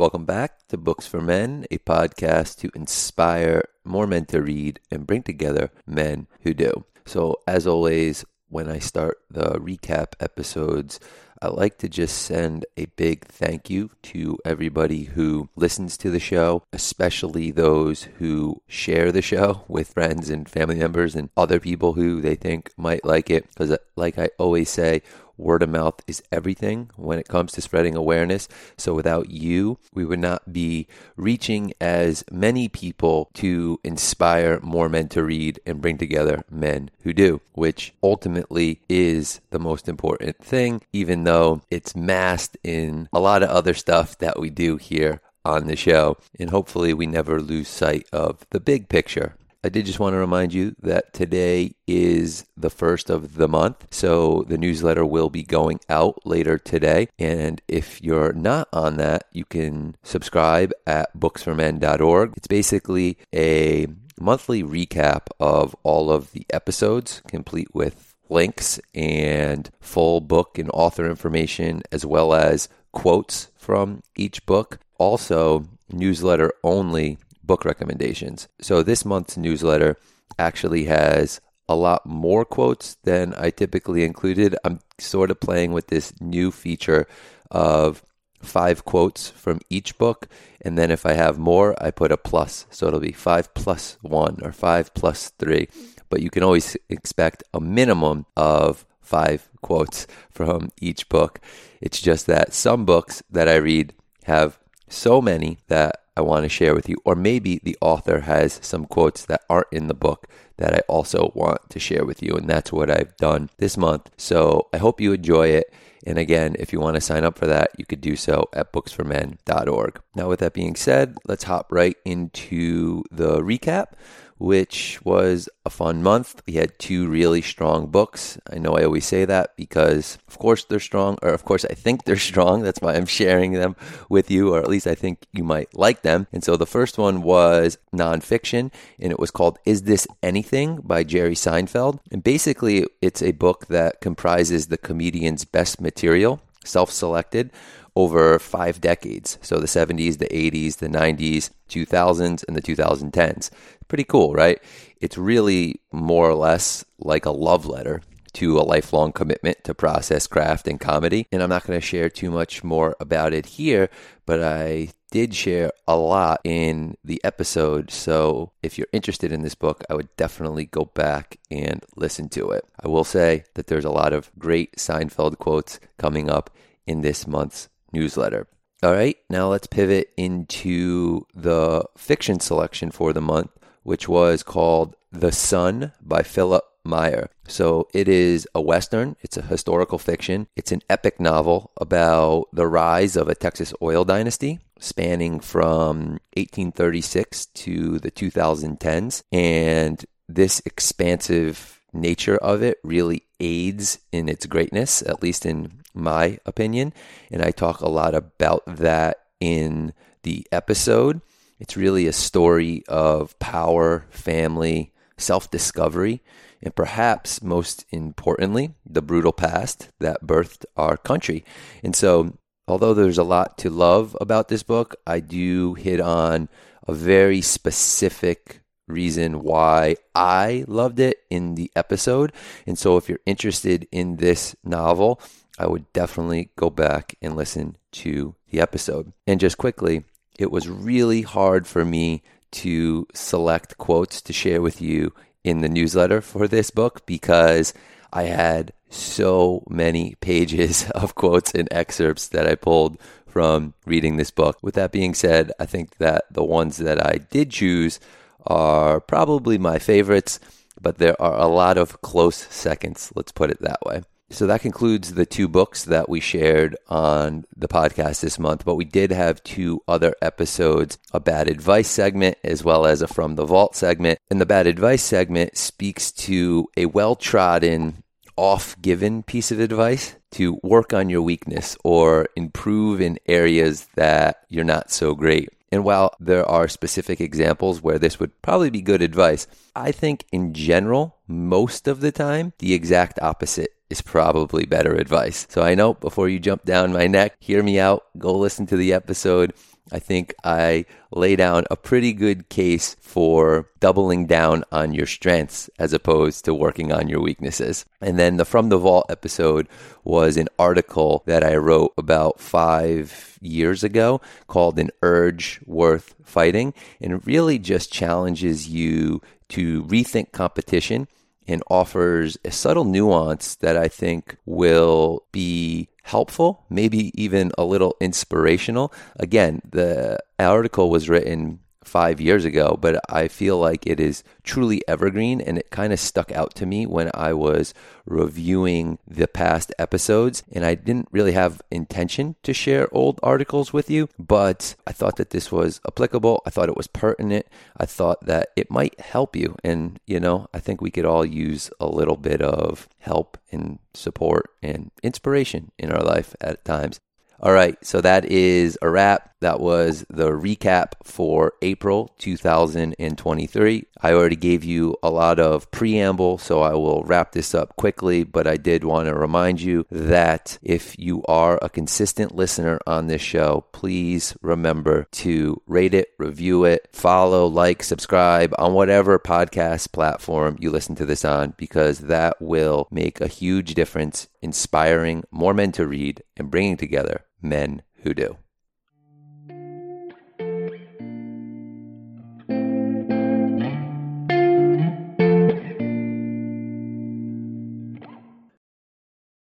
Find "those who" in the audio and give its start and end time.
17.50-18.62